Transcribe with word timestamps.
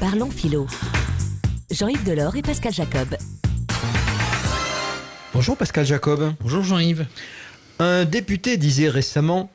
Parlons 0.00 0.30
philo. 0.30 0.66
Jean-Yves 1.70 2.04
Delors 2.04 2.34
et 2.34 2.40
Pascal 2.40 2.72
Jacob. 2.72 3.18
Bonjour 5.34 5.58
Pascal 5.58 5.84
Jacob. 5.84 6.32
Bonjour 6.40 6.62
Jean-Yves. 6.62 7.06
Un 7.78 8.06
député 8.06 8.56
disait 8.56 8.88
récemment 8.88 9.50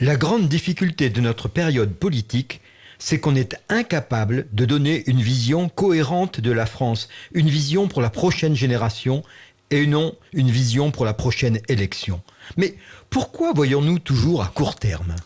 La 0.00 0.14
grande 0.14 0.48
difficulté 0.48 1.10
de 1.10 1.20
notre 1.20 1.48
période 1.48 1.92
politique, 1.92 2.60
c'est 3.00 3.18
qu'on 3.18 3.34
est 3.34 3.56
incapable 3.68 4.46
de 4.52 4.64
donner 4.64 5.02
une 5.08 5.20
vision 5.20 5.68
cohérente 5.68 6.40
de 6.40 6.52
la 6.52 6.66
France, 6.66 7.08
une 7.32 7.48
vision 7.48 7.88
pour 7.88 8.00
la 8.00 8.10
prochaine 8.10 8.54
génération 8.54 9.24
et 9.72 9.88
non 9.88 10.14
une 10.32 10.52
vision 10.52 10.92
pour 10.92 11.04
la 11.04 11.14
prochaine 11.14 11.58
élection. 11.66 12.22
Mais 12.56 12.76
pourquoi 13.10 13.52
voyons-nous 13.52 13.98
toujours 13.98 14.42
à 14.42 14.52
court 14.54 14.76
terme? 14.76 15.16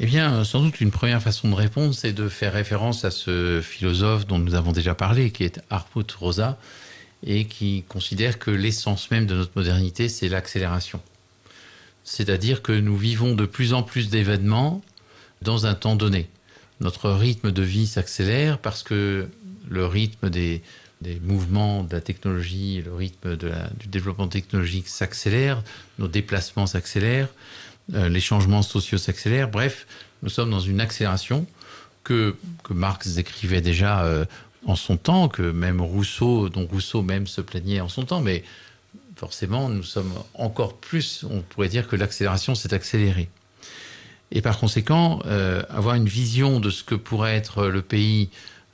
Eh 0.00 0.06
bien, 0.06 0.44
sans 0.44 0.62
doute 0.62 0.80
une 0.80 0.92
première 0.92 1.20
façon 1.20 1.48
de 1.48 1.54
répondre, 1.54 1.92
c'est 1.92 2.12
de 2.12 2.28
faire 2.28 2.52
référence 2.52 3.04
à 3.04 3.10
ce 3.10 3.60
philosophe 3.60 4.28
dont 4.28 4.38
nous 4.38 4.54
avons 4.54 4.70
déjà 4.70 4.94
parlé, 4.94 5.32
qui 5.32 5.42
est 5.42 5.60
Harput 5.70 6.06
Rosa, 6.20 6.56
et 7.26 7.46
qui 7.46 7.82
considère 7.88 8.38
que 8.38 8.52
l'essence 8.52 9.10
même 9.10 9.26
de 9.26 9.34
notre 9.34 9.50
modernité, 9.56 10.08
c'est 10.08 10.28
l'accélération. 10.28 11.00
C'est-à-dire 12.04 12.62
que 12.62 12.70
nous 12.70 12.96
vivons 12.96 13.34
de 13.34 13.44
plus 13.44 13.74
en 13.74 13.82
plus 13.82 14.08
d'événements 14.08 14.82
dans 15.42 15.66
un 15.66 15.74
temps 15.74 15.96
donné. 15.96 16.28
Notre 16.80 17.10
rythme 17.10 17.50
de 17.50 17.62
vie 17.62 17.88
s'accélère 17.88 18.58
parce 18.58 18.84
que 18.84 19.28
le 19.68 19.84
rythme 19.84 20.30
des, 20.30 20.62
mouvements 21.22 21.82
de 21.82 21.92
la 21.92 22.00
technologie, 22.00 22.82
le 22.82 22.94
rythme 22.94 23.36
du 23.36 23.88
développement 23.88 24.28
technologique 24.28 24.86
s'accélère, 24.86 25.64
nos 25.98 26.06
déplacements 26.06 26.68
s'accélèrent, 26.68 27.28
euh, 27.28 27.77
les 27.92 28.20
changements 28.20 28.62
sociaux 28.62 28.98
s'accélèrent. 28.98 29.50
Bref, 29.50 29.86
nous 30.22 30.28
sommes 30.28 30.50
dans 30.50 30.60
une 30.60 30.80
accélération 30.80 31.46
que, 32.04 32.36
que 32.64 32.72
Marx 32.72 33.14
décrivait 33.14 33.60
déjà 33.60 34.04
euh, 34.04 34.24
en 34.66 34.76
son 34.76 34.96
temps, 34.96 35.28
que 35.28 35.42
même 35.42 35.80
Rousseau, 35.80 36.48
dont 36.48 36.66
Rousseau 36.66 37.02
même 37.02 37.26
se 37.26 37.40
plaignait 37.40 37.80
en 37.80 37.88
son 37.88 38.04
temps, 38.04 38.20
mais 38.20 38.44
forcément, 39.16 39.68
nous 39.68 39.82
sommes 39.82 40.12
encore 40.34 40.76
plus, 40.76 41.24
on 41.28 41.42
pourrait 41.42 41.68
dire 41.68 41.86
que 41.86 41.96
l'accélération 41.96 42.54
s'est 42.54 42.72
accélérée. 42.72 43.28
Et 44.30 44.42
par 44.42 44.58
conséquent, 44.58 45.20
euh, 45.26 45.62
avoir 45.70 45.94
une 45.94 46.08
vision 46.08 46.60
de 46.60 46.70
ce 46.70 46.82
que 46.82 46.94
pourrait 46.94 47.34
être 47.34 47.66
le 47.66 47.82
pays 47.82 48.30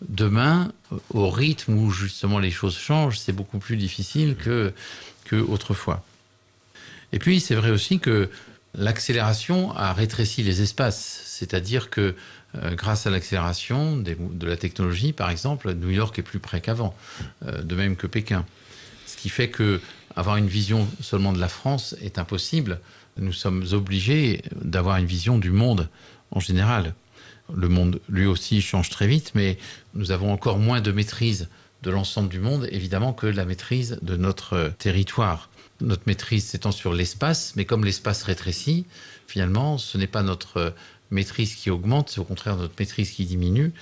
demain, 0.08 0.72
au 1.10 1.30
rythme 1.30 1.74
où 1.74 1.90
justement 1.90 2.38
les 2.38 2.50
choses 2.50 2.76
changent, 2.76 3.18
c'est 3.18 3.32
beaucoup 3.32 3.58
plus 3.58 3.76
difficile 3.76 4.36
que, 4.36 4.72
que 5.24 5.36
autrefois. 5.36 6.04
Et 7.12 7.18
puis, 7.18 7.40
c'est 7.40 7.54
vrai 7.54 7.70
aussi 7.70 8.00
que 8.00 8.28
l'accélération 8.74 9.72
a 9.76 9.92
rétréci 9.92 10.42
les 10.42 10.62
espaces, 10.62 11.22
c'est-à-dire 11.24 11.90
que 11.90 12.14
euh, 12.56 12.74
grâce 12.74 13.06
à 13.06 13.10
l'accélération 13.10 13.96
de 13.96 14.46
la 14.46 14.56
technologie, 14.56 15.12
par 15.12 15.30
exemple, 15.30 15.72
New 15.74 15.90
York 15.90 16.18
est 16.18 16.22
plus 16.22 16.38
près 16.38 16.60
qu'avant, 16.60 16.94
euh, 17.46 17.62
de 17.62 17.74
même 17.74 17.96
que 17.96 18.06
Pékin. 18.06 18.44
Ce 19.06 19.16
qui 19.16 19.28
fait 19.28 19.48
que 19.48 19.80
avoir 20.16 20.36
une 20.36 20.46
vision 20.46 20.86
seulement 21.00 21.32
de 21.32 21.40
la 21.40 21.48
France 21.48 21.96
est 22.00 22.18
impossible. 22.18 22.80
Nous 23.16 23.32
sommes 23.32 23.64
obligés 23.72 24.42
d'avoir 24.62 24.96
une 24.96 25.06
vision 25.06 25.38
du 25.38 25.50
monde 25.50 25.88
en 26.30 26.40
général. 26.40 26.94
Le 27.54 27.68
monde, 27.68 28.00
lui 28.08 28.26
aussi, 28.26 28.62
change 28.62 28.90
très 28.90 29.06
vite, 29.06 29.32
mais 29.34 29.58
nous 29.94 30.12
avons 30.12 30.32
encore 30.32 30.58
moins 30.58 30.80
de 30.80 30.92
maîtrise 30.92 31.48
de 31.82 31.90
l'ensemble 31.90 32.28
du 32.28 32.40
monde, 32.40 32.68
évidemment, 32.70 33.12
que 33.12 33.26
la 33.26 33.44
maîtrise 33.44 33.98
de 34.02 34.16
notre 34.16 34.72
territoire. 34.78 35.50
Notre 35.80 36.02
maîtrise 36.06 36.44
s'étend 36.44 36.72
sur 36.72 36.92
l'espace, 36.92 37.54
mais 37.56 37.64
comme 37.64 37.84
l'espace 37.84 38.22
rétrécit, 38.22 38.86
finalement, 39.26 39.78
ce 39.78 39.98
n'est 39.98 40.06
pas 40.06 40.22
notre 40.22 40.74
maîtrise 41.10 41.54
qui 41.54 41.70
augmente, 41.70 42.10
c'est 42.10 42.20
au 42.20 42.24
contraire 42.24 42.56
notre 42.56 42.74
maîtrise 42.78 43.10
qui 43.10 43.24
diminue, 43.24 43.72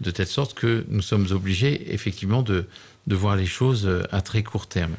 de 0.00 0.10
telle 0.10 0.26
sorte 0.26 0.54
que 0.54 0.84
nous 0.88 1.02
sommes 1.02 1.26
obligés, 1.30 1.92
effectivement, 1.92 2.42
de, 2.42 2.66
de 3.06 3.14
voir 3.16 3.36
les 3.36 3.46
choses 3.46 3.88
à 4.10 4.20
très 4.22 4.42
court 4.42 4.66
terme. 4.66 4.96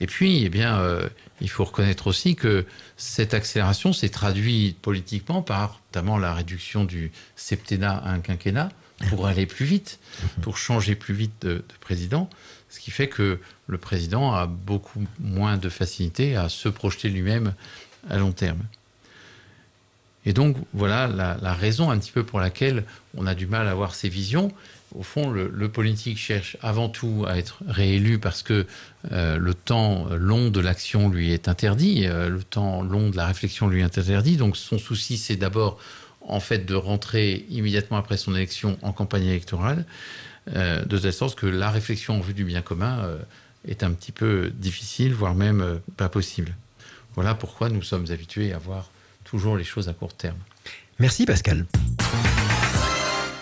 Et 0.00 0.06
puis, 0.06 0.44
eh 0.44 0.48
bien, 0.48 0.78
euh, 0.78 1.08
il 1.40 1.48
faut 1.48 1.64
reconnaître 1.64 2.06
aussi 2.06 2.36
que 2.36 2.66
cette 2.96 3.34
accélération 3.34 3.92
s'est 3.92 4.08
traduite 4.08 4.78
politiquement 4.78 5.42
par 5.42 5.80
notamment 5.90 6.18
la 6.18 6.34
réduction 6.34 6.84
du 6.84 7.10
septennat 7.34 7.96
à 7.96 8.10
un 8.10 8.20
quinquennat 8.20 8.68
pour 9.08 9.26
aller 9.26 9.46
plus 9.46 9.66
vite, 9.66 9.98
pour 10.42 10.56
changer 10.56 10.94
plus 10.94 11.14
vite 11.14 11.34
de, 11.42 11.54
de, 11.56 11.64
président, 11.80 12.30
ce 12.70 12.80
qui 12.80 12.90
fait 12.90 13.08
que 13.08 13.38
le 13.66 13.78
président 13.78 14.34
a 14.34 14.46
beaucoup 14.46 15.04
moins 15.20 15.56
de 15.56 15.68
facilité 15.68 16.36
à 16.36 16.48
se 16.48 16.68
projeter 16.68 17.08
lui-même 17.08 17.54
à 18.08 18.18
long 18.18 18.32
terme. 18.32 18.60
Et 20.24 20.32
donc, 20.32 20.56
voilà 20.74 21.06
la, 21.06 21.38
la, 21.40 21.54
raison 21.54 21.90
un 21.90 21.98
petit 21.98 22.10
peu 22.10 22.24
pour 22.24 22.40
laquelle 22.40 22.84
on 23.16 23.26
a 23.26 23.34
du 23.34 23.46
mal 23.46 23.68
à 23.68 23.70
avoir 23.70 23.94
ces 23.94 24.08
visions. 24.08 24.52
Au 24.94 25.04
fond, 25.04 25.30
le, 25.30 25.48
le 25.48 25.68
politique 25.68 26.18
cherche 26.18 26.56
avant 26.62 26.88
tout 26.88 27.24
à 27.28 27.38
être 27.38 27.58
réélu 27.68 28.18
parce 28.18 28.42
que 28.42 28.66
euh, 29.12 29.38
le 29.38 29.54
temps 29.54 30.08
long 30.10 30.50
de 30.50 30.60
l'action 30.60 31.08
lui 31.08 31.32
est 31.32 31.48
interdit, 31.48 32.06
euh, 32.06 32.28
le 32.28 32.42
temps 32.42 32.82
long 32.82 33.10
de 33.10 33.16
la 33.16 33.26
réflexion 33.26 33.68
lui 33.68 33.82
est 33.82 33.98
interdit. 33.98 34.36
Donc, 34.36 34.56
son 34.56 34.78
souci, 34.78 35.16
c'est 35.16 35.36
d'abord, 35.36 35.78
en 36.26 36.40
fait, 36.40 36.66
de 36.66 36.74
rentrer 36.74 37.46
immédiatement 37.48 37.96
après 37.96 38.16
son 38.16 38.34
élection 38.34 38.78
en 38.82 38.92
campagne 38.92 39.24
électorale, 39.24 39.86
euh, 40.54 40.84
de 40.84 40.98
telle 40.98 41.12
sorte 41.12 41.38
que 41.38 41.46
la 41.46 41.70
réflexion 41.70 42.16
en 42.16 42.20
vue 42.20 42.34
du 42.34 42.44
bien 42.44 42.62
commun 42.62 43.00
euh, 43.04 43.18
est 43.66 43.82
un 43.82 43.92
petit 43.92 44.12
peu 44.12 44.50
difficile, 44.54 45.14
voire 45.14 45.34
même 45.34 45.60
euh, 45.60 45.76
pas 45.96 46.08
possible. 46.08 46.54
Voilà 47.14 47.34
pourquoi 47.34 47.68
nous 47.68 47.82
sommes 47.82 48.06
habitués 48.10 48.52
à 48.52 48.58
voir 48.58 48.90
toujours 49.24 49.56
les 49.56 49.64
choses 49.64 49.88
à 49.88 49.92
court 49.92 50.14
terme. 50.14 50.38
Merci 50.98 51.26
Pascal. 51.26 51.66